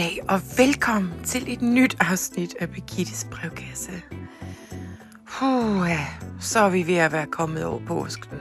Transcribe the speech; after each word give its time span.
dag, 0.00 0.18
og 0.28 0.40
velkommen 0.56 1.12
til 1.24 1.52
et 1.52 1.62
nyt 1.62 1.96
afsnit 2.00 2.56
af 2.60 2.70
Birgittes 2.70 3.26
brevkasse. 3.30 3.92
Puh, 5.28 5.88
ja, 5.88 6.06
så 6.40 6.58
er 6.58 6.70
vi 6.70 6.86
ved 6.86 6.96
at 6.96 7.12
være 7.12 7.26
kommet 7.26 7.64
over 7.64 7.80
påsken. 7.86 8.38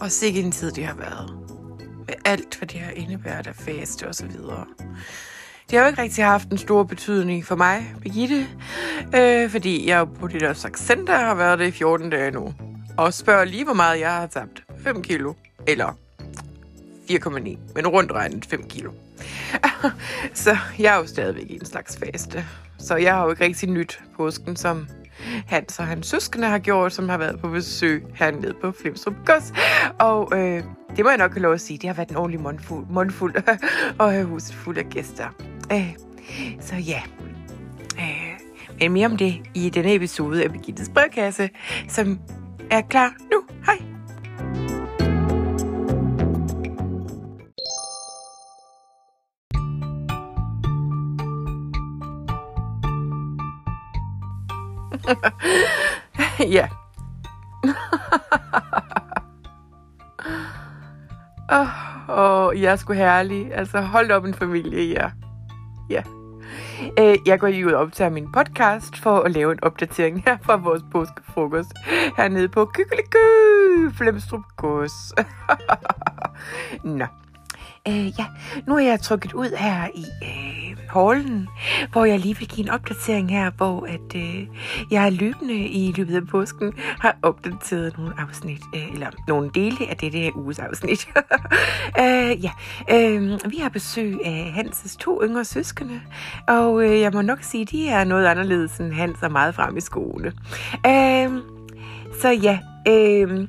Og 0.00 0.10
sikke 0.10 0.40
en 0.40 0.52
tid 0.52 0.70
det 0.70 0.86
har 0.86 0.94
været. 0.94 1.38
Med 2.06 2.14
alt, 2.24 2.58
hvad 2.58 2.68
det 2.68 2.80
har 2.80 2.90
indebæret 2.90 3.46
af 3.46 3.54
faste 3.54 4.08
og 4.08 4.14
så 4.14 4.26
videre. 4.26 4.64
Det 5.70 5.78
har 5.78 5.80
jo 5.80 5.90
ikke 5.90 6.02
rigtig 6.02 6.24
haft 6.24 6.48
en 6.48 6.58
stor 6.58 6.82
betydning 6.82 7.44
for 7.44 7.56
mig, 7.56 7.94
Birgitte, 8.02 8.46
øh, 9.16 9.50
fordi 9.50 9.88
jeg 9.88 10.06
på 10.20 10.26
det 10.28 10.40
der 10.40 10.72
center 10.76 11.18
har 11.18 11.34
været 11.34 11.58
det 11.58 11.66
i 11.66 11.70
14 11.70 12.10
dage 12.10 12.30
nu. 12.30 12.54
Og 12.96 13.14
spørg 13.14 13.46
lige, 13.46 13.64
hvor 13.64 13.74
meget 13.74 14.00
jeg 14.00 14.12
har 14.12 14.26
tabt. 14.26 14.62
5 14.82 15.02
kilo. 15.02 15.34
Eller 15.66 15.98
4,9, 17.10 17.58
men 17.74 17.86
rundt 17.86 18.12
regnet 18.12 18.46
5 18.46 18.68
kilo. 18.68 18.90
så 20.44 20.56
jeg 20.78 20.94
er 20.94 20.98
jo 20.98 21.06
stadigvæk 21.06 21.50
i 21.50 21.54
en 21.54 21.64
slags 21.64 21.98
faste. 21.98 22.44
Så 22.78 22.96
jeg 22.96 23.14
har 23.14 23.24
jo 23.24 23.30
ikke 23.30 23.44
rigtig 23.44 23.68
nyt 23.68 24.00
påsken, 24.16 24.56
som 24.56 24.88
Hans 25.46 25.78
og 25.78 25.86
hans 25.86 26.06
søskende 26.06 26.48
har 26.48 26.58
gjort, 26.58 26.92
som 26.92 27.08
har 27.08 27.18
været 27.18 27.40
på 27.40 27.48
besøg 27.48 28.04
hernede 28.14 28.54
på 28.60 28.72
Flimstrup 28.72 29.14
Gods. 29.26 29.52
Og 29.98 30.38
øh, 30.38 30.62
det 30.96 31.04
må 31.04 31.08
jeg 31.10 31.18
nok 31.18 31.32
have 31.32 31.42
lov 31.42 31.52
at 31.52 31.60
sige, 31.60 31.78
det 31.78 31.88
har 31.88 31.94
været 31.94 32.08
en 32.08 32.16
ordentlig 32.16 32.40
mundfuld, 32.40 32.86
mundfuld 32.90 33.34
og 33.98 34.12
have 34.12 34.24
huset 34.24 34.54
fuld 34.54 34.78
af 34.78 34.86
gæster. 34.90 35.28
Øh, 35.72 35.94
så 36.60 36.76
ja, 36.76 37.02
øh, 37.98 38.38
men 38.80 38.92
mere 38.92 39.06
om 39.06 39.16
det 39.16 39.36
i 39.54 39.70
denne 39.70 39.94
episode 39.94 40.44
af 40.44 40.52
Birgittes 40.52 40.88
brevkasse, 40.88 41.50
som 41.88 42.20
er 42.70 42.80
klar 42.80 43.14
nu. 43.32 43.47
ja. 56.58 56.68
Åh, 61.52 61.68
oh, 62.08 62.46
oh, 62.46 62.62
jeg 62.62 62.72
er 62.72 62.76
sgu 62.76 62.92
herlig. 62.92 63.54
Altså, 63.54 63.80
hold 63.80 64.10
op 64.10 64.24
en 64.24 64.34
familie, 64.34 64.84
ja. 64.84 65.10
Ja. 65.90 66.02
Øh, 66.98 67.16
jeg 67.26 67.40
går 67.40 67.48
lige 67.48 67.66
ud 67.66 67.72
og 67.72 67.80
optager 67.80 68.10
min 68.10 68.32
podcast 68.32 68.96
for 68.96 69.20
at 69.20 69.30
lave 69.30 69.52
en 69.52 69.58
opdatering 69.62 70.22
her 70.26 70.36
fra 70.42 70.56
vores 70.56 70.82
påskefrokost 70.92 71.72
hernede 72.16 72.48
på 72.48 72.64
Kykeliky, 72.64 73.96
Flemstrup 73.96 74.42
Gås. 74.56 75.14
Nå. 76.98 77.06
Øh, 77.88 78.06
ja, 78.18 78.26
nu 78.66 78.74
er 78.74 78.80
jeg 78.80 79.00
trykket 79.00 79.32
ud 79.32 79.56
her 79.56 79.88
i 79.94 80.04
øh, 80.22 80.67
hallen, 80.90 81.48
hvor 81.92 82.04
jeg 82.04 82.18
lige 82.18 82.38
vil 82.38 82.48
give 82.48 82.66
en 82.66 82.72
opdatering 82.72 83.30
her, 83.30 83.50
hvor 83.50 83.86
at 83.86 84.16
øh, 84.16 84.46
jeg 84.90 85.12
løbende 85.12 85.54
i 85.54 85.92
løbet 85.96 86.16
af 86.16 86.26
påsken 86.26 86.72
har 86.76 87.16
opdateret 87.22 87.98
nogle 87.98 88.12
afsnit, 88.18 88.62
øh, 88.74 88.92
eller 88.92 89.10
nogle 89.28 89.50
dele 89.54 89.90
af 89.90 89.96
dette 89.96 90.18
her 90.18 90.30
uges 90.36 90.58
afsnit. 90.58 91.08
øh, 92.02 92.44
ja, 92.44 92.50
øh, 92.90 93.38
vi 93.50 93.56
har 93.56 93.68
besøg 93.68 94.18
af 94.24 94.52
Hanses 94.54 94.96
to 94.96 95.22
yngre 95.24 95.44
søskende, 95.44 96.00
og 96.48 96.84
øh, 96.84 97.00
jeg 97.00 97.10
må 97.12 97.22
nok 97.22 97.42
sige, 97.42 97.64
de 97.64 97.88
er 97.88 98.04
noget 98.04 98.26
anderledes 98.26 98.78
end 98.78 98.92
Hans 98.92 99.22
er 99.22 99.28
meget 99.28 99.54
frem 99.54 99.76
i 99.76 99.80
skoene. 99.80 100.32
Øh, 100.86 101.42
så 102.20 102.28
ja, 102.42 102.58
øh, 102.88 103.48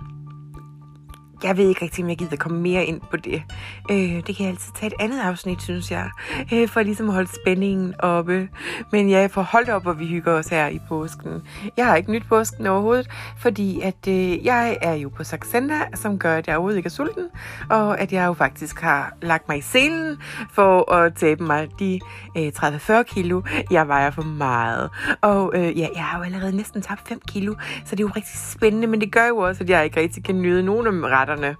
jeg 1.44 1.58
ved 1.58 1.70
ikke 1.70 1.86
rigtig, 1.86 2.04
om 2.04 2.10
jeg 2.10 2.18
gider 2.18 2.36
komme 2.36 2.60
mere 2.62 2.86
ind 2.86 3.02
på 3.12 3.18
det. 3.18 3.44
Øh, 3.92 3.98
det 3.98 4.36
kan 4.36 4.40
jeg 4.40 4.48
altid 4.48 4.74
tage 4.76 4.88
et 4.88 4.94
andet 5.00 5.22
afsnit, 5.22 5.62
synes 5.62 5.92
jeg. 5.92 6.10
Øh, 6.54 6.68
for 6.68 6.82
ligesom 6.82 7.08
at 7.08 7.14
holde 7.14 7.30
spændingen 7.42 7.94
oppe. 8.00 8.50
Men 8.92 9.10
ja, 9.10 9.26
for 9.26 9.42
holdt 9.42 9.70
op, 9.70 9.88
og 9.88 10.00
vi 10.00 10.08
hygger 10.08 10.32
os 10.34 10.48
her 10.48 10.68
i 10.68 10.80
påsken. 10.88 11.42
Jeg 11.78 11.86
har 11.86 11.96
ikke 11.96 12.12
nyt 12.12 12.24
påsken 12.30 12.68
overhovedet, 12.68 13.10
fordi 13.38 13.82
at 13.82 14.08
øh, 14.08 14.46
jeg 14.46 14.78
er 14.82 14.94
jo 14.94 15.10
på 15.10 15.24
Saxenda, 15.24 15.80
som 15.96 16.20
gør, 16.20 16.36
at 16.36 16.48
jeg 16.48 16.56
overhovedet 16.56 16.78
ikke 16.78 16.88
er 16.88 16.92
sulten. 16.92 17.28
Og 17.70 18.00
at 18.00 18.14
jeg 18.14 18.26
jo 18.26 18.34
faktisk 18.34 18.80
har 18.82 19.14
lagt 19.22 19.48
mig 19.48 19.58
i 19.58 19.62
selen 19.62 20.18
for 20.52 20.92
at 20.92 21.16
tabe 21.16 21.44
mig 21.44 21.68
de 21.80 22.00
øh, 22.38 22.48
30-40 22.58 23.04
kilo, 23.04 23.42
jeg 23.72 23.88
vejer 23.88 24.12
for 24.12 24.22
meget. 24.22 24.90
Og 25.22 25.52
øh, 25.56 25.80
ja, 25.80 25.88
jeg 25.96 26.04
har 26.04 26.18
jo 26.18 26.24
allerede 26.24 26.56
næsten 26.56 26.82
tabt 26.82 27.08
5 27.08 27.22
kilo, 27.28 27.56
så 27.86 27.96
det 27.96 28.00
er 28.00 28.08
jo 28.08 28.12
rigtig 28.16 28.38
spændende, 28.38 28.88
men 28.88 29.02
det 29.02 29.12
gør 29.12 29.28
jo 29.28 29.38
også, 29.38 29.64
at 29.64 29.70
jeg 29.70 29.86
ikke 29.86 30.00
rigtig 30.00 30.24
kan 30.24 30.42
nyde 30.42 30.64
nogen 30.64 30.88
af 30.88 30.94
ret. 31.30 31.56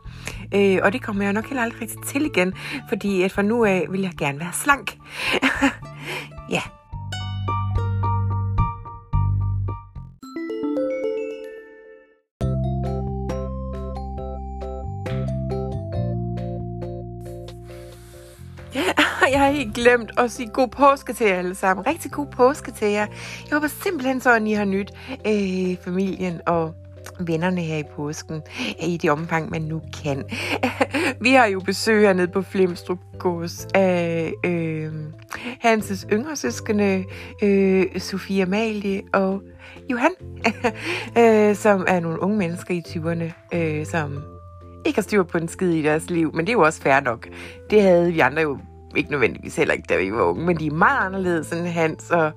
Øh, 0.56 0.80
og 0.84 0.94
det 0.94 1.02
kommer 1.02 1.24
jeg 1.24 1.34
nok 1.34 1.46
heller 1.46 1.64
aldrig 1.64 1.82
rigtig 1.82 2.04
til 2.04 2.26
igen, 2.26 2.54
fordi 2.90 3.22
at 3.22 3.32
fra 3.32 3.42
nu 3.42 3.66
af 3.66 3.86
vil 3.90 4.02
jeg 4.02 4.12
gerne 4.18 4.40
være 4.40 4.54
slank. 4.54 4.98
ja. 6.56 6.62
jeg 19.32 19.40
har 19.40 19.50
helt 19.50 19.76
glemt 19.76 20.12
at 20.18 20.32
sige 20.32 20.50
god 20.50 20.68
påske 20.68 21.14
til 21.14 21.28
jer 21.28 21.36
alle 21.36 21.56
sammen. 21.56 21.88
Rigtig 21.88 22.12
god 22.12 22.28
påske 22.28 22.72
til 22.72 22.88
jer. 22.88 23.08
Jeg 23.50 23.54
håber 23.54 23.68
simpelthen 23.68 24.22
så, 24.22 24.36
at 24.36 24.48
I 24.48 24.52
har 24.52 24.66
nyt 24.66 24.92
øh, 25.26 25.78
familien 25.84 26.42
og 26.46 26.74
vennerne 27.20 27.62
her 27.62 27.78
i 27.78 27.84
påsken 27.96 28.42
i 28.88 28.98
det 28.98 29.12
omfang, 29.12 29.50
man 29.50 29.62
nu 29.62 29.82
kan. 30.04 30.24
Vi 31.22 31.32
har 31.32 31.46
jo 31.46 31.60
besøg 31.60 32.02
hernede 32.02 32.28
på 32.28 32.42
Flemstrup 32.42 33.00
Gås 33.20 33.68
af 33.74 34.34
øh, 34.46 34.94
Hanses 35.60 36.08
yngre 36.12 36.36
søskende, 36.36 37.06
øh, 37.44 37.86
Sofia 38.00 38.46
Malie 38.46 39.02
og 39.14 39.42
Johan, 39.92 40.12
øh, 41.20 41.56
som 41.56 41.86
er 41.88 42.00
nogle 42.00 42.22
unge 42.22 42.38
mennesker 42.38 42.74
i 42.74 42.84
20'erne, 42.88 43.58
øh, 43.58 43.86
som 43.86 44.24
ikke 44.86 44.98
har 44.98 45.02
styr 45.02 45.24
på 45.24 45.38
en 45.38 45.48
skid 45.48 45.70
i 45.70 45.82
deres 45.82 46.10
liv, 46.10 46.36
men 46.36 46.46
det 46.46 46.52
er 46.52 46.54
jo 46.54 46.62
også 46.62 46.82
fair 46.82 47.00
nok. 47.00 47.28
Det 47.70 47.82
havde 47.82 48.14
vi 48.14 48.20
andre 48.20 48.42
jo 48.42 48.58
ikke 48.96 49.12
nødvendigvis 49.12 49.56
heller 49.56 49.74
ikke, 49.74 49.86
da 49.90 49.98
vi 49.98 50.12
var 50.12 50.22
unge, 50.22 50.46
men 50.46 50.60
de 50.60 50.68
er 50.68 50.72
meget 50.72 51.06
anderledes 51.06 51.52
end 51.52 51.68
Hans, 51.68 52.12
og 52.12 52.32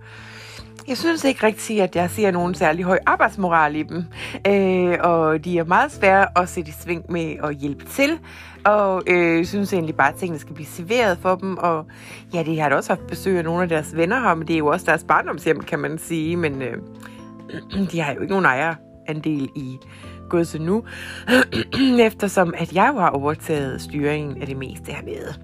jeg 0.88 0.96
synes 0.96 1.24
ikke 1.24 1.46
rigtigt, 1.46 1.82
at 1.82 1.96
jeg 1.96 2.10
ser 2.10 2.30
nogen 2.30 2.54
særlig 2.54 2.84
høj 2.84 2.98
arbejdsmoral 3.06 3.76
i 3.76 3.82
dem. 3.82 4.04
Øh, 4.46 4.98
og 5.00 5.44
de 5.44 5.58
er 5.58 5.64
meget 5.64 5.92
svære 5.92 6.38
at 6.38 6.48
sætte 6.48 6.68
i 6.68 6.72
sving 6.72 7.12
med 7.12 7.36
at 7.44 7.56
hjælpe 7.56 7.84
til. 7.84 8.18
Og 8.64 9.02
øh, 9.06 9.44
synes 9.44 9.72
egentlig 9.72 9.96
bare, 9.96 10.08
at 10.08 10.14
tingene 10.14 10.38
skal 10.38 10.54
blive 10.54 10.66
serveret 10.66 11.18
for 11.18 11.34
dem. 11.34 11.56
Og 11.56 11.86
ja, 12.34 12.42
de 12.42 12.60
har 12.60 12.68
da 12.68 12.74
også 12.76 12.90
haft 12.90 13.06
besøg 13.06 13.38
af 13.38 13.44
nogle 13.44 13.62
af 13.62 13.68
deres 13.68 13.96
venner 13.96 14.20
her, 14.20 14.34
men 14.34 14.48
det 14.48 14.54
er 14.54 14.58
jo 14.58 14.66
også 14.66 14.86
deres 14.86 15.04
barndomshjem, 15.04 15.60
kan 15.60 15.78
man 15.78 15.98
sige. 15.98 16.36
Men 16.36 16.62
øh, 16.62 16.76
de 17.92 18.00
har 18.00 18.12
jo 18.14 18.20
ikke 18.20 18.32
nogen 18.32 18.46
ejerandel 18.46 19.48
i 19.56 19.78
godset 20.28 20.60
nu. 20.60 20.84
Eftersom 22.06 22.54
at 22.56 22.72
jeg 22.72 22.90
jo 22.94 22.98
har 22.98 23.10
overtaget 23.10 23.80
styringen 23.80 24.40
af 24.40 24.46
det 24.46 24.56
meste 24.56 24.92
hernede. 24.92 25.34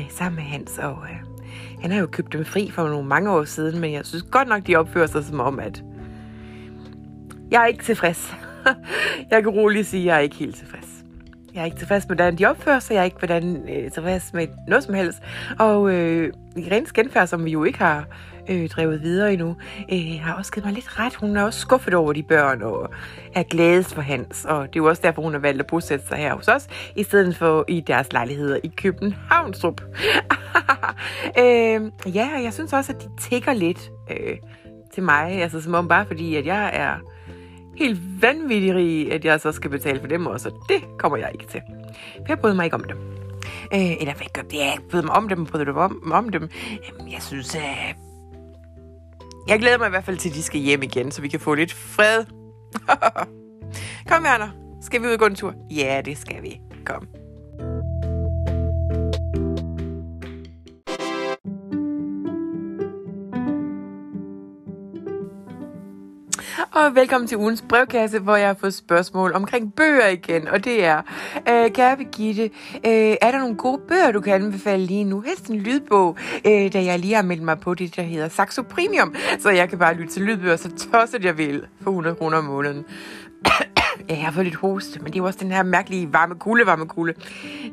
Øh, 0.00 0.06
sammen 0.10 0.36
med 0.36 0.44
Hans 0.44 0.78
og... 0.78 0.98
Øh, 1.10 1.33
han 1.80 1.90
har 1.90 2.00
jo 2.00 2.06
købt 2.06 2.32
dem 2.32 2.44
fri 2.44 2.70
for 2.70 2.88
nogle 2.88 3.08
mange 3.08 3.30
år 3.30 3.44
siden, 3.44 3.80
men 3.80 3.92
jeg 3.92 4.06
synes 4.06 4.22
godt 4.30 4.48
nok, 4.48 4.66
de 4.66 4.76
opfører 4.76 5.06
sig 5.06 5.24
som 5.24 5.40
om, 5.40 5.58
at 5.58 5.82
jeg 7.50 7.62
er 7.62 7.66
ikke 7.66 7.84
tilfreds. 7.84 8.34
jeg 9.30 9.42
kan 9.42 9.52
roligt 9.52 9.86
sige, 9.86 10.00
at 10.00 10.06
jeg 10.06 10.16
er 10.16 10.20
ikke 10.20 10.36
helt 10.36 10.56
tilfreds. 10.56 10.93
Jeg 11.54 11.60
er 11.60 11.64
ikke 11.64 11.76
tilfreds 11.76 12.08
med, 12.08 12.16
hvordan 12.16 12.38
de 12.38 12.46
opfører 12.46 12.78
sig. 12.78 12.94
Jeg 12.94 13.00
er 13.00 13.04
ikke 13.04 13.18
hvordan, 13.18 13.68
øh, 13.68 13.90
tilfreds 13.90 14.32
med 14.32 14.46
noget 14.68 14.84
som 14.84 14.94
helst. 14.94 15.18
Og 15.58 15.90
øh, 15.90 16.32
Irenes 16.56 16.92
genfærd, 16.92 17.26
som 17.26 17.44
vi 17.44 17.50
jo 17.50 17.64
ikke 17.64 17.78
har 17.78 18.06
øh, 18.48 18.68
drevet 18.68 19.02
videre 19.02 19.32
endnu, 19.32 19.56
øh, 19.92 20.20
har 20.22 20.34
også 20.34 20.52
givet 20.52 20.64
mig 20.64 20.74
lidt 20.74 20.98
ret. 20.98 21.14
Hun 21.14 21.36
er 21.36 21.42
også 21.42 21.60
skuffet 21.60 21.94
over 21.94 22.12
de 22.12 22.22
børn 22.22 22.62
og 22.62 22.90
er 23.34 23.42
glædes 23.42 23.94
for 23.94 24.02
Hans. 24.02 24.44
Og 24.44 24.62
det 24.62 24.76
er 24.76 24.80
jo 24.80 24.88
også 24.88 25.02
derfor, 25.02 25.22
hun 25.22 25.32
har 25.32 25.40
valgt 25.40 25.60
at 25.60 25.66
bosætte 25.66 26.06
sig 26.06 26.16
her 26.16 26.34
hos 26.34 26.48
os, 26.48 26.68
i 26.96 27.02
stedet 27.02 27.36
for 27.36 27.64
i 27.68 27.80
deres 27.80 28.12
lejligheder 28.12 28.58
i 28.64 28.72
Københavnstrup. 28.76 29.80
øh, 31.42 31.80
ja, 32.14 32.28
og 32.36 32.42
jeg 32.44 32.52
synes 32.52 32.72
også, 32.72 32.92
at 32.92 33.02
de 33.02 33.08
tigger 33.20 33.52
lidt 33.52 33.90
øh, 34.10 34.36
til 34.94 35.02
mig. 35.02 35.42
Altså 35.42 35.60
som 35.60 35.74
om 35.74 35.88
bare 35.88 36.06
fordi, 36.06 36.36
at 36.36 36.46
jeg 36.46 36.70
er 36.74 37.13
helt 37.76 38.22
vanvittig 38.22 38.74
rig, 38.74 39.12
at 39.12 39.24
jeg 39.24 39.40
så 39.40 39.52
skal 39.52 39.70
betale 39.70 40.00
for 40.00 40.06
dem 40.06 40.26
også. 40.26 40.48
Og 40.48 40.68
det 40.68 40.84
kommer 40.98 41.18
jeg 41.18 41.30
ikke 41.32 41.46
til. 41.46 41.60
For 42.16 42.24
jeg 42.28 42.38
bryder 42.38 42.54
mig 42.54 42.64
ikke 42.64 42.76
om 42.76 42.84
dem. 42.84 42.98
Øh, 43.74 43.92
eller 44.00 44.14
hvad 44.14 44.26
gør 44.32 44.42
det? 44.42 44.58
Jeg 44.58 44.78
bryder 44.90 45.04
mig 45.04 45.14
om 45.14 45.28
dem, 45.28 45.46
bryder 45.46 45.64
du 45.64 45.72
om, 45.72 46.12
om 46.12 46.28
dem? 46.28 46.48
Jamen, 46.88 47.12
jeg 47.12 47.22
synes, 47.22 47.54
øh, 47.54 47.94
jeg 49.48 49.58
glæder 49.58 49.78
mig 49.78 49.86
i 49.86 49.90
hvert 49.90 50.04
fald 50.04 50.16
til, 50.16 50.28
at 50.28 50.34
de 50.34 50.42
skal 50.42 50.60
hjem 50.60 50.82
igen, 50.82 51.10
så 51.10 51.22
vi 51.22 51.28
kan 51.28 51.40
få 51.40 51.54
lidt 51.54 51.72
fred. 51.72 52.24
Kom, 54.08 54.24
Werner. 54.24 54.48
Skal 54.82 55.02
vi 55.02 55.06
ud 55.06 55.12
og 55.12 55.18
gå 55.18 55.26
en 55.26 55.34
tur? 55.34 55.54
Ja, 55.70 56.00
det 56.04 56.18
skal 56.18 56.42
vi. 56.42 56.60
Kom. 56.84 57.08
Og 66.74 66.94
velkommen 66.94 67.28
til 67.28 67.38
ugens 67.38 67.64
brevkasse, 67.68 68.18
hvor 68.18 68.36
jeg 68.36 68.46
har 68.46 68.54
fået 68.54 68.74
spørgsmål 68.74 69.32
omkring 69.32 69.74
bøger 69.74 70.08
igen. 70.08 70.48
Og 70.48 70.64
det 70.64 70.84
er, 70.84 71.02
øh, 71.48 71.70
kære 71.70 71.96
Birgitte, 71.96 72.42
øh, 72.86 73.16
er 73.22 73.30
der 73.30 73.38
nogle 73.38 73.56
gode 73.56 73.80
bøger, 73.88 74.12
du 74.12 74.20
kan 74.20 74.34
anbefale 74.34 74.86
lige 74.86 75.04
nu? 75.04 75.20
Helst 75.20 75.46
en 75.46 75.58
lydbog, 75.58 76.16
øh, 76.46 76.72
da 76.72 76.84
jeg 76.84 76.98
lige 76.98 77.14
har 77.14 77.22
meldt 77.22 77.42
mig 77.42 77.60
på 77.60 77.74
det, 77.74 77.96
der 77.96 78.02
hedder 78.02 78.28
Saxo 78.28 78.62
Premium. 78.62 79.14
Så 79.38 79.50
jeg 79.50 79.68
kan 79.68 79.78
bare 79.78 79.94
lytte 79.94 80.12
til 80.12 80.22
lydbøger, 80.22 80.56
så 80.56 80.70
tosset 80.92 81.24
jeg 81.24 81.38
vil, 81.38 81.66
for 81.82 81.90
100 81.90 82.16
kroner 82.16 82.38
om 82.38 82.44
måneden. 82.44 82.84
Ja, 84.08 84.14
jeg 84.14 84.24
har 84.24 84.32
fået 84.32 84.46
lidt 84.46 84.56
hoste, 84.56 84.98
men 84.98 85.06
det 85.06 85.14
er 85.14 85.18
jo 85.22 85.26
også 85.26 85.38
den 85.42 85.50
her 85.50 85.62
mærkelige 85.62 86.12
varme 86.12 86.34
kulde, 86.34 86.66
varme 86.66 86.86
kulde. 86.86 87.14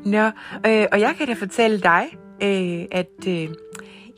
Nå, 0.04 0.24
øh, 0.66 0.86
og 0.92 1.00
jeg 1.00 1.14
kan 1.18 1.26
da 1.26 1.32
fortælle 1.32 1.80
dig, 1.80 2.16
øh, 2.42 2.84
at 2.90 3.28
øh, 3.28 3.48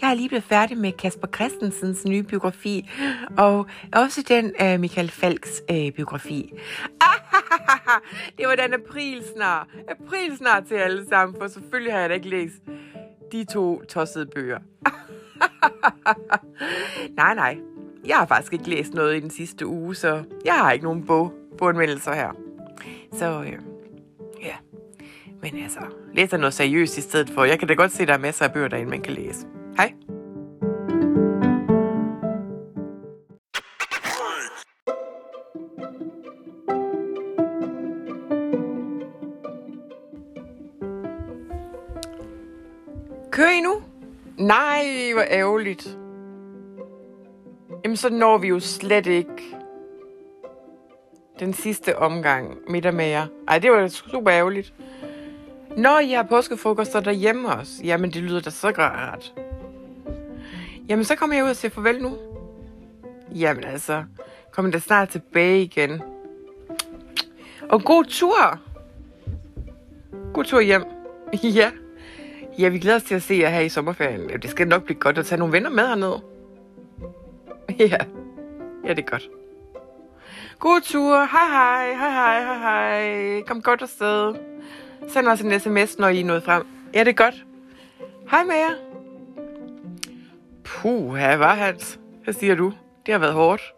jeg 0.00 0.10
er 0.10 0.14
lige 0.14 0.28
blevet 0.28 0.44
færdig 0.44 0.78
med 0.78 0.92
Kasper 0.92 1.28
Christensens 1.34 2.04
nye 2.04 2.22
biografi, 2.22 2.90
og 3.36 3.66
også 3.92 4.24
den 4.28 4.52
af 4.58 4.78
Michael 4.78 5.10
Falks 5.10 5.62
øh, 5.70 5.92
biografi. 5.92 6.52
det 8.38 8.46
var 8.46 8.54
den 8.54 8.74
aprilsnar. 8.74 9.68
Aprilsnar 9.88 10.60
til 10.60 10.74
alle 10.74 11.06
sammen, 11.08 11.36
for 11.40 11.48
selvfølgelig 11.48 11.92
har 11.92 12.00
jeg 12.00 12.08
da 12.08 12.14
ikke 12.14 12.28
læst 12.28 12.54
de 13.32 13.44
to 13.44 13.82
tossede 13.84 14.26
bøger. 14.26 14.58
nej, 17.20 17.34
nej. 17.34 17.58
Jeg 18.06 18.16
har 18.16 18.26
faktisk 18.26 18.52
ikke 18.52 18.70
læst 18.70 18.94
noget 18.94 19.16
i 19.16 19.20
den 19.20 19.30
sidste 19.30 19.66
uge, 19.66 19.94
så 19.94 20.24
jeg 20.44 20.54
har 20.54 20.72
ikke 20.72 20.84
nogen 20.84 21.06
bog 21.06 21.32
på 21.58 21.72
her. 21.72 22.36
Så 23.12 23.42
øh, 23.42 23.58
ja, 24.42 24.54
men 25.42 25.62
altså, 25.62 25.80
læser 26.14 26.36
noget 26.36 26.54
seriøst 26.54 26.98
i 26.98 27.00
stedet 27.00 27.30
for. 27.30 27.44
Jeg 27.44 27.58
kan 27.58 27.68
da 27.68 27.74
godt 27.74 27.92
se, 27.92 28.02
at 28.02 28.08
der 28.08 28.14
er 28.14 28.18
masser 28.18 28.44
af 28.44 28.52
bøger 28.52 28.68
derinde, 28.68 28.90
man 28.90 29.02
kan 29.02 29.12
læse. 29.12 29.46
Hej. 29.76 29.92
Kører 43.30 43.50
I 43.50 43.60
nu? 43.60 43.82
Nej, 44.38 45.12
hvor 45.12 45.22
ærgerligt. 45.30 45.98
Jamen, 47.84 47.96
så 47.96 48.10
når 48.10 48.38
vi 48.38 48.48
jo 48.48 48.60
slet 48.60 49.06
ikke 49.06 49.56
den 51.40 51.52
sidste 51.52 51.98
omgang 51.98 52.58
middag 52.68 52.94
med 52.94 53.06
jer. 53.06 53.26
Ej, 53.48 53.58
det 53.58 53.70
var 53.70 53.88
super 53.88 54.32
ærgerligt. 54.32 54.74
Når 55.76 55.98
I 55.98 56.10
har 56.10 56.22
påskefrokoster 56.22 57.00
derhjemme 57.00 57.48
også, 57.48 57.72
jamen 57.84 58.10
det 58.10 58.22
lyder 58.22 58.40
da 58.40 58.50
så 58.50 58.68
rart. 58.68 59.34
Jamen 60.88 61.04
så 61.04 61.16
kommer 61.16 61.36
jeg 61.36 61.44
ud 61.44 61.50
og 61.50 61.56
siger 61.56 61.70
farvel 61.70 62.02
nu. 62.02 62.18
Jamen 63.34 63.64
altså, 63.64 64.04
kommer 64.52 64.70
da 64.70 64.78
snart 64.78 65.08
tilbage 65.08 65.62
igen. 65.62 66.02
Og 67.68 67.84
god 67.84 68.04
tur! 68.04 68.60
God 70.32 70.44
tur 70.44 70.60
hjem. 70.60 70.84
ja. 71.42 71.70
Ja, 72.58 72.68
vi 72.68 72.78
glæder 72.78 72.96
os 72.96 73.02
til 73.02 73.14
at 73.14 73.22
se 73.22 73.34
jer 73.34 73.48
her 73.48 73.60
i 73.60 73.68
sommerferien. 73.68 74.42
Det 74.42 74.50
skal 74.50 74.68
nok 74.68 74.84
blive 74.84 74.98
godt 74.98 75.18
at 75.18 75.26
tage 75.26 75.38
nogle 75.38 75.52
venner 75.52 75.70
med 75.70 75.86
hernede. 75.86 76.22
ja. 77.90 77.98
Ja, 78.84 78.88
det 78.88 78.98
er 78.98 79.10
godt. 79.10 79.28
God 80.58 80.80
tur. 80.80 81.16
Hej 81.16 81.48
hej. 81.50 81.94
Hej 81.94 82.10
hej. 82.10 82.44
Hej 82.44 82.58
hej. 82.58 83.42
Kom 83.42 83.62
godt 83.62 83.82
afsted. 83.82 84.34
Send 85.08 85.28
os 85.28 85.40
en 85.40 85.60
sms, 85.60 85.98
når 85.98 86.08
I 86.08 86.20
er 86.20 86.24
nået 86.24 86.42
frem. 86.42 86.66
Ja, 86.94 87.00
det 87.00 87.08
er 87.08 87.24
godt. 87.24 87.44
Hej 88.30 88.44
med 88.44 88.54
jer. 88.54 88.74
Puh, 90.74 91.10
hvad 91.10 91.36
var 91.36 91.54
Hans? 91.54 92.00
Hvad 92.24 92.34
siger 92.34 92.54
du? 92.54 92.72
Det 93.06 93.14
har 93.14 93.18
været 93.18 93.32
hårdt. 93.34 93.74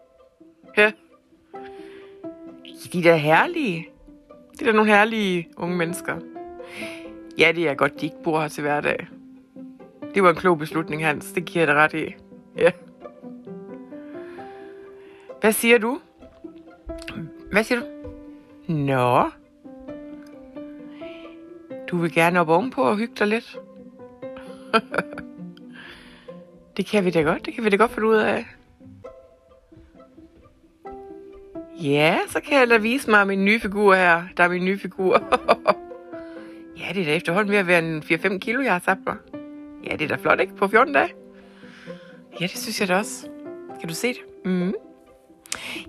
Ja. 0.77 0.91
De 2.93 3.09
er 3.09 3.15
herlige. 3.15 3.89
De 4.59 4.65
er 4.65 4.65
da 4.65 4.71
nogle 4.71 4.91
herlige 4.91 5.49
unge 5.57 5.77
mennesker. 5.77 6.19
Ja, 7.37 7.51
det 7.55 7.69
er 7.69 7.73
godt, 7.73 8.01
de 8.01 8.05
ikke 8.05 8.23
bor 8.23 8.41
her 8.41 8.47
til 8.47 8.61
hverdag. 8.61 9.07
Det 10.13 10.23
var 10.23 10.29
en 10.29 10.35
klog 10.35 10.57
beslutning, 10.57 11.05
Hans. 11.05 11.31
Det 11.31 11.45
giver 11.45 11.65
jeg 11.65 11.67
dig 11.67 11.75
ret 11.75 11.93
i. 11.93 12.15
Ja. 12.57 12.71
Hvad 15.41 15.51
siger 15.51 15.77
du? 15.77 15.99
Hvad 17.51 17.63
siger 17.63 17.79
du? 17.79 17.85
Nå. 18.73 19.23
Du 21.87 21.97
vil 21.97 22.13
gerne 22.13 22.39
op 22.39 22.49
ovenpå 22.49 22.81
og 22.81 22.97
hygge 22.97 23.13
dig 23.19 23.27
lidt? 23.27 23.59
det 26.77 26.85
kan 26.85 27.05
vi 27.05 27.09
da 27.09 27.21
godt. 27.21 27.45
Det 27.45 27.53
kan 27.53 27.63
vi 27.63 27.69
da 27.69 27.75
godt 27.75 27.91
få 27.91 28.01
ud 28.01 28.15
af. 28.15 28.45
Ja, 31.81 32.17
så 32.27 32.39
kan 32.39 32.59
jeg 32.59 32.69
da 32.69 32.77
vise 32.77 33.09
mig 33.09 33.27
min 33.27 33.45
nye 33.45 33.59
figur 33.59 33.95
her. 33.95 34.23
Der 34.37 34.43
er 34.43 34.49
min 34.49 34.65
nye 34.65 34.79
figur. 34.79 35.13
ja, 36.79 36.93
det 36.93 37.01
er 37.01 37.05
da 37.05 37.15
efterhånden 37.15 37.51
ved 37.51 37.57
at 37.57 37.67
være 37.67 37.79
en 37.79 38.03
4-5 38.03 38.37
kilo, 38.37 38.61
jeg 38.61 38.71
har 38.71 38.79
tabt 38.79 38.99
mig. 39.05 39.15
Ja, 39.83 39.95
det 39.95 40.01
er 40.01 40.07
da 40.07 40.15
flot, 40.15 40.39
ikke? 40.39 40.55
På 40.55 40.67
14 40.67 40.93
dage. 40.93 41.13
Ja, 42.41 42.47
det 42.47 42.57
synes 42.57 42.79
jeg 42.81 42.87
da 42.87 42.97
også. 42.97 43.27
Kan 43.79 43.89
du 43.89 43.95
se 43.95 44.07
det? 44.07 44.45
Mm. 44.45 44.73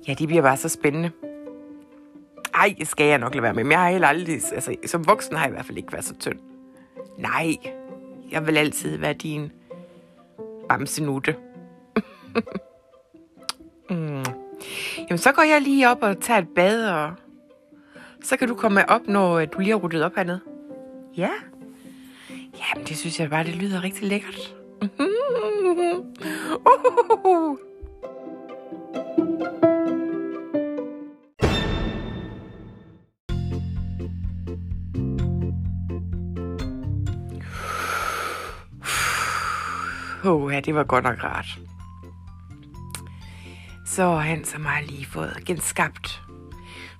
Ja, 0.08 0.14
det 0.14 0.29
bliver 0.29 0.43
bare 0.43 0.56
så 0.56 0.69
spændende. 0.69 1.11
Ej, 2.55 2.75
det 2.79 2.88
skal 2.88 3.06
jeg 3.06 3.19
nok 3.19 3.35
lade 3.35 3.43
være 3.43 3.55
med. 3.55 3.64
Men 3.64 3.73
jeg 3.73 3.81
har 3.81 3.90
heller 3.90 4.08
aldrig, 4.08 4.35
altså 4.52 4.75
som 4.87 5.06
voksen 5.06 5.37
har 5.37 5.44
jeg 5.44 5.50
i 5.50 5.55
hvert 5.55 5.67
fald 5.67 5.79
ikke 5.79 5.93
været 5.93 6.05
så 6.05 6.14
tynd. 6.19 6.38
Nej, 7.19 7.56
jeg 8.31 8.46
vil 8.46 8.56
altid 8.56 8.96
være 8.96 9.12
din 9.12 9.52
bamsenutte. 10.68 11.36
mm. 13.90 14.24
Jamen, 14.98 15.18
så 15.18 15.32
går 15.32 15.42
jeg 15.42 15.62
lige 15.62 15.90
op 15.90 16.02
og 16.02 16.20
tager 16.20 16.40
et 16.40 16.48
bad, 16.48 16.90
og 16.90 17.12
så 18.22 18.36
kan 18.36 18.48
du 18.48 18.54
komme 18.54 18.90
op, 18.90 19.06
når 19.06 19.38
øh, 19.38 19.48
du 19.52 19.58
lige 19.58 19.70
har 19.70 19.78
ruttet 19.78 20.04
op 20.04 20.14
hernede. 20.16 20.40
Ja. 21.16 21.30
Jamen, 22.30 22.86
det 22.86 22.96
synes 22.96 23.20
jeg 23.20 23.30
bare, 23.30 23.44
det 23.44 23.56
lyder 23.56 23.84
rigtig 23.84 24.08
lækkert. 24.08 24.54
uh-huh. 24.82 27.67
Åh, 40.25 40.54
ja, 40.54 40.60
det 40.60 40.75
var 40.75 40.84
godt 40.84 41.04
nok 41.04 41.25
rart. 41.25 41.58
Så 43.87 44.02
har 44.02 44.20
han 44.20 44.44
så 44.44 44.58
meget 44.58 44.90
lige 44.90 45.06
fået 45.06 45.42
genskabt 45.46 46.22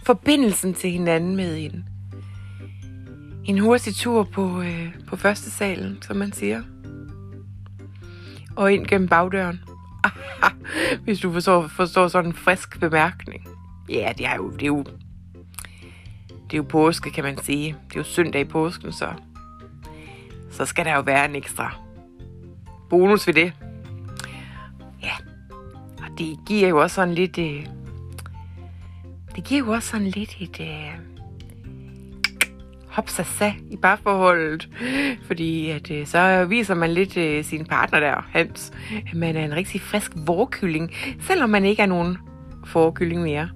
forbindelsen 0.09 0.75
til 0.75 0.91
hinanden 0.91 1.37
med 1.37 1.65
en, 1.65 1.85
en 3.45 3.59
hurtig 3.59 3.95
tur 3.95 4.23
på, 4.23 4.61
øh, 4.61 4.95
på 5.09 5.17
første 5.17 5.51
salen, 5.51 6.03
som 6.03 6.17
man 6.17 6.33
siger. 6.33 6.63
Og 8.57 8.73
ind 8.73 8.87
gennem 8.87 9.09
bagdøren. 9.09 9.61
Hvis 11.05 11.21
du 11.21 11.33
forstår, 11.33 11.67
forstår 11.67 12.09
sådan 12.09 12.31
en 12.31 12.37
frisk 12.37 12.81
bemærkning. 12.81 13.47
Ja, 13.89 14.13
det 14.19 14.27
er 14.27 14.37
jo, 14.37 14.51
det 14.51 14.63
er 14.63 14.67
jo, 14.67 14.85
det 16.51 16.53
er 16.53 16.57
jo 16.57 16.63
påske, 16.63 17.11
kan 17.11 17.25
man 17.25 17.39
sige. 17.39 17.77
Det 17.89 17.95
er 17.95 18.01
jo 18.01 18.05
søndag 18.05 18.41
i 18.41 18.45
påsken, 18.45 18.93
så, 18.93 19.09
så 20.51 20.65
skal 20.65 20.85
der 20.85 20.95
jo 20.95 21.01
være 21.01 21.25
en 21.25 21.37
ekstra 21.37 21.88
bonus 22.91 23.27
ved 23.27 23.35
det. 23.35 23.53
Ja, 25.03 25.13
og 25.99 26.19
det 26.19 26.39
giver 26.47 26.69
jo 26.69 26.83
også 26.83 26.95
sådan 26.95 27.15
lidt... 27.15 27.39
Øh, 27.39 27.67
det 29.37 29.45
giver 29.45 29.59
jo 29.59 29.73
også 29.73 29.89
sådan 29.89 30.07
lidt 30.07 30.37
et... 30.41 30.61
Øh, 30.61 31.09
hopsasa 32.99 33.53
i 33.71 33.77
parforholdet. 33.77 34.69
Fordi 35.27 35.71
at, 35.71 35.91
øh, 35.91 36.07
så 36.07 36.45
viser 36.45 36.75
man 36.75 36.91
lidt 36.91 37.17
øh, 37.17 37.45
sin 37.45 37.67
partner 37.67 38.01
der, 38.01 38.27
Hans, 38.33 38.73
at 39.07 39.15
man 39.15 39.37
er 39.37 39.45
en 39.45 39.55
rigtig 39.57 39.81
frisk 39.81 40.13
vorkylling, 40.17 40.91
selvom 41.21 41.51
man 41.51 41.65
ikke 41.65 41.83
er 41.83 41.87
nogen 41.87 42.19
forkylling 42.67 43.23
mere. 43.23 43.49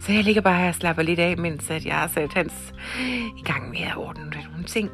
Så 0.00 0.12
jeg 0.12 0.24
ligger 0.24 0.40
bare 0.40 0.60
her 0.60 0.68
og 0.68 0.74
slapper 0.74 1.02
lidt 1.02 1.18
af, 1.18 1.38
mens 1.38 1.70
at 1.70 1.86
jeg 1.86 1.94
har 1.94 2.08
sat 2.08 2.32
Hans 2.32 2.74
i 3.38 3.42
gang 3.44 3.70
med 3.70 3.80
at 3.80 3.96
ordne 3.96 4.24
nogle 4.24 4.64
ting. 4.66 4.90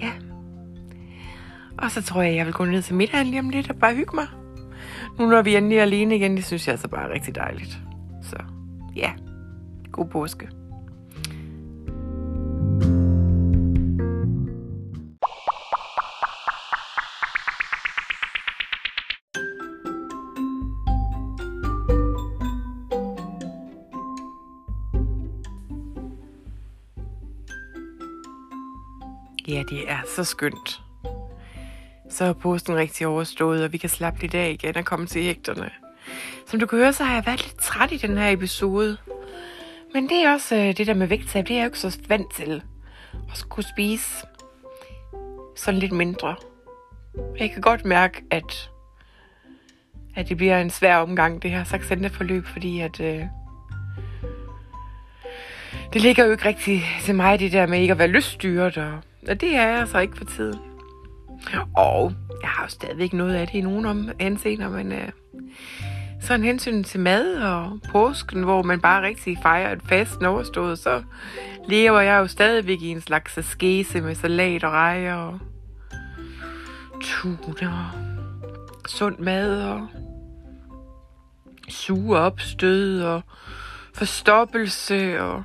Ja, 0.00 0.10
og 1.78 1.90
så 1.90 2.02
tror 2.02 2.22
jeg, 2.22 2.36
jeg 2.36 2.46
vil 2.46 2.54
gå 2.54 2.64
ned 2.64 2.82
til 2.82 2.94
middagen 2.94 3.26
lige 3.26 3.40
om 3.40 3.50
lidt 3.50 3.70
og 3.70 3.76
bare 3.76 3.94
hygge 3.94 4.14
mig. 4.14 4.26
Nu 5.18 5.26
når 5.26 5.42
vi 5.42 5.54
er 5.54 5.82
alene 5.82 6.16
igen, 6.16 6.36
det 6.36 6.44
synes 6.44 6.66
jeg 6.66 6.72
altså 6.72 6.88
bare 6.88 7.08
er 7.08 7.12
rigtig 7.12 7.34
dejligt. 7.34 7.78
Så 8.22 8.36
ja, 8.96 9.12
god 9.92 10.06
påske. 10.06 10.48
Ja, 29.48 29.62
det 29.70 29.90
er 29.90 29.98
så 30.16 30.24
skønt 30.24 30.85
så 32.16 32.24
er 32.24 32.32
posten 32.32 32.76
rigtig 32.76 33.06
overstået, 33.06 33.64
og 33.64 33.72
vi 33.72 33.78
kan 33.78 33.88
slappe 33.88 34.20
lidt 34.20 34.34
af 34.34 34.50
igen 34.50 34.76
og 34.76 34.84
komme 34.84 35.06
til 35.06 35.22
ægterne. 35.22 35.70
Som 36.46 36.60
du 36.60 36.66
kan 36.66 36.78
høre, 36.78 36.92
så 36.92 37.04
har 37.04 37.14
jeg 37.14 37.26
været 37.26 37.44
lidt 37.44 37.58
træt 37.58 37.92
i 37.92 37.96
den 37.96 38.18
her 38.18 38.30
episode. 38.30 38.96
Men 39.94 40.08
det 40.08 40.24
er 40.24 40.32
også 40.32 40.56
øh, 40.56 40.76
det 40.76 40.86
der 40.86 40.94
med 40.94 41.06
vægttab, 41.06 41.48
det 41.48 41.50
er 41.50 41.58
jeg 41.58 41.64
jo 41.64 41.68
ikke 41.68 41.78
så 41.78 41.98
vant 42.08 42.34
til. 42.34 42.62
At 43.30 43.36
skulle 43.36 43.68
spise 43.68 44.26
sådan 45.56 45.80
lidt 45.80 45.92
mindre. 45.92 46.36
Jeg 47.38 47.50
kan 47.50 47.60
godt 47.60 47.84
mærke, 47.84 48.22
at, 48.30 48.70
at 50.14 50.28
det 50.28 50.36
bliver 50.36 50.60
en 50.60 50.70
svær 50.70 50.96
omgang, 50.96 51.42
det 51.42 51.50
her 51.50 51.64
Saxenda-forløb, 51.64 52.46
fordi 52.46 52.80
at... 52.80 53.00
Øh, 53.00 53.22
det 55.92 56.02
ligger 56.02 56.24
jo 56.24 56.32
ikke 56.32 56.44
rigtig 56.44 56.84
til 57.02 57.14
mig, 57.14 57.38
det 57.38 57.52
der 57.52 57.66
med 57.66 57.80
ikke 57.80 57.92
at 57.92 57.98
være 57.98 58.08
lyststyret, 58.08 58.78
og, 58.78 59.00
og 59.28 59.40
det 59.40 59.56
er 59.56 59.68
jeg 59.68 59.80
altså 59.80 59.98
ikke 59.98 60.16
for 60.16 60.24
tiden. 60.24 60.65
Og 61.76 62.12
jeg 62.42 62.50
har 62.50 62.64
jo 62.64 62.68
stadigvæk 62.68 63.12
noget 63.12 63.34
af 63.34 63.46
det 63.46 63.54
i 63.54 63.60
nogen 63.60 63.86
om 63.86 64.10
ansener, 64.18 64.68
men 64.68 64.92
øh, 64.92 65.08
sådan 66.20 66.44
hensyn 66.44 66.84
til 66.84 67.00
mad 67.00 67.36
og 67.36 67.78
påsken, 67.90 68.42
hvor 68.42 68.62
man 68.62 68.80
bare 68.80 69.02
rigtig 69.02 69.38
fejrer 69.42 69.72
et 69.72 69.82
fast 69.88 70.22
overstået, 70.22 70.78
så 70.78 71.02
lever 71.68 72.00
jeg 72.00 72.18
jo 72.18 72.26
stadigvæk 72.26 72.82
i 72.82 72.88
en 72.88 73.00
slags 73.00 73.46
skese 73.46 74.00
med 74.00 74.14
salat 74.14 74.64
og 74.64 74.72
rejer 74.72 75.14
og 75.14 75.38
tuna 77.00 77.68
og 77.68 78.90
sund 78.90 79.18
mad 79.18 79.62
og 79.62 79.86
suge 81.68 82.18
opstød 82.18 83.02
og 83.02 83.22
forstoppelse 83.94 85.20
og 85.20 85.42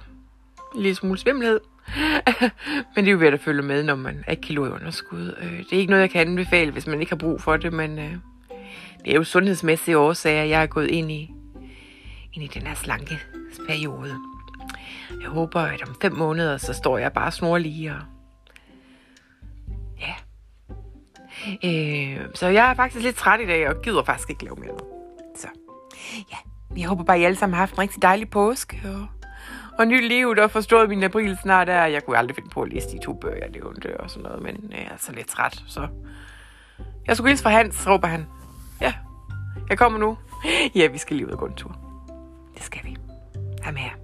en 0.76 0.82
lille 0.82 0.96
smule 0.96 1.20
svimmelhed. 1.20 1.60
men 2.96 3.06
det 3.06 3.08
er 3.08 3.12
jo 3.12 3.18
ved 3.18 3.28
at 3.28 3.40
følge 3.40 3.62
med, 3.62 3.84
når 3.84 3.96
man 3.96 4.24
er 4.28 4.36
kilo 4.36 4.66
i 4.66 4.70
underskud. 4.70 5.36
Øh, 5.42 5.58
det 5.58 5.74
er 5.74 5.78
ikke 5.78 5.90
noget, 5.90 6.02
jeg 6.02 6.10
kan 6.10 6.28
anbefale, 6.28 6.72
hvis 6.72 6.88
man 6.88 7.00
ikke 7.00 7.12
har 7.12 7.18
brug 7.18 7.42
for 7.42 7.58
det, 7.58 7.74
men 7.74 8.00
øh, 8.00 8.16
det 9.06 9.12
er 9.12 9.16
jo 9.16 9.24
sundhedsmæssige 9.24 9.98
årsager, 9.98 10.44
jeg 10.44 10.62
er 10.62 10.68
gået 10.68 10.88
ind 10.88 11.12
i, 11.12 11.34
ind 12.34 12.44
i 12.44 12.48
den 12.48 12.68
her 12.68 12.76
slanke 12.76 13.20
periode. 13.68 14.16
Jeg 15.22 15.30
håber, 15.30 15.62
at 15.62 15.82
om 15.88 15.96
fem 16.02 16.14
måneder, 16.14 16.58
så 16.58 16.74
står 16.74 16.98
jeg 16.98 17.14
bare 17.14 17.32
snorlige 17.32 17.92
og 17.92 18.02
ja. 20.00 20.14
Øh, 21.64 22.28
så 22.36 22.48
jeg 22.48 22.70
er 22.70 22.74
faktisk 22.74 23.04
lidt 23.04 23.16
træt 23.16 23.42
i 23.42 23.46
dag, 23.46 23.70
og 23.70 23.82
gider 23.82 24.04
faktisk 24.04 24.30
ikke 24.30 24.44
lave 24.44 24.56
mere. 24.56 24.78
Så 25.36 25.48
ja, 26.32 26.38
jeg 26.78 26.88
håber 26.88 27.04
bare, 27.04 27.18
at 27.18 27.22
I 27.22 27.26
alle 27.26 27.36
sammen 27.38 27.54
har 27.54 27.62
haft 27.62 27.74
en 27.74 27.80
rigtig 27.80 28.02
dejlig 28.02 28.30
påske, 28.30 28.82
og 28.84 29.08
og 29.78 29.88
nyt 29.88 30.08
liv, 30.08 30.36
der 30.36 30.48
forstået 30.48 30.90
min 30.90 31.04
april 31.04 31.38
snart 31.42 31.70
er, 31.70 31.86
jeg 31.86 32.06
kunne 32.06 32.18
aldrig 32.18 32.36
finde 32.36 32.50
på 32.50 32.62
at 32.62 32.74
læse 32.74 32.88
de 32.90 33.00
to 33.00 33.14
bøger, 33.14 33.38
jeg 33.38 33.50
nævnte 33.50 34.00
og 34.00 34.10
sådan 34.10 34.24
noget, 34.24 34.44
men 34.44 34.56
øh, 34.56 34.78
jeg 34.78 34.86
er 34.86 34.92
altså 34.92 35.12
lidt 35.12 35.28
træt, 35.28 35.64
så... 35.68 35.88
Jeg 37.08 37.16
skulle 37.18 37.30
hilse 37.30 37.44
fra 37.44 37.50
Hans, 37.50 37.88
råber 37.88 38.08
han. 38.08 38.26
Ja, 38.82 38.94
jeg 39.70 39.78
kommer 39.78 40.00
nu. 40.00 40.18
Ja, 40.76 40.88
vi 40.88 40.98
skal 40.98 41.16
lige 41.16 41.28
ud 41.28 41.32
og 41.32 41.40
gå 41.40 41.46
en 41.46 41.56
tur. 41.56 41.76
Det 42.56 42.64
skal 42.64 42.82
vi. 42.84 42.98
Hej 43.64 43.72
med 43.72 43.82
jer. 43.82 44.01